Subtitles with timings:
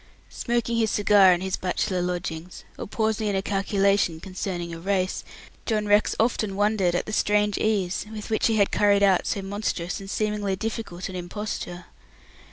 [0.31, 5.23] Smoking his cigar in his bachelor lodgings, or pausing in a calculation concerning a race,
[5.67, 9.43] John Rex often wondered at the strange ease with which he had carried out so
[9.43, 11.85] monstrous and seemingly difficult an imposture.